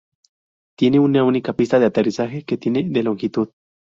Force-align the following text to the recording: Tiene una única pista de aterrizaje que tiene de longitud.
Tiene 0.75 0.99
una 0.99 1.23
única 1.23 1.53
pista 1.53 1.77
de 1.77 1.85
aterrizaje 1.85 2.43
que 2.43 2.57
tiene 2.57 2.89
de 2.89 3.03
longitud. 3.03 3.49